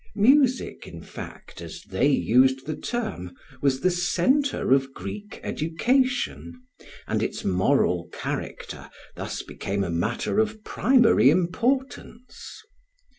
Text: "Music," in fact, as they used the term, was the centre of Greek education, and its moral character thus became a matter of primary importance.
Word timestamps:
"Music," 0.15 0.87
in 0.87 0.99
fact, 0.99 1.61
as 1.61 1.83
they 1.83 2.07
used 2.07 2.65
the 2.65 2.75
term, 2.75 3.35
was 3.61 3.81
the 3.81 3.91
centre 3.91 4.73
of 4.73 4.93
Greek 4.95 5.39
education, 5.43 6.59
and 7.05 7.21
its 7.21 7.45
moral 7.45 8.09
character 8.11 8.89
thus 9.15 9.43
became 9.43 9.83
a 9.83 9.91
matter 9.91 10.39
of 10.39 10.63
primary 10.63 11.29
importance. 11.29 12.63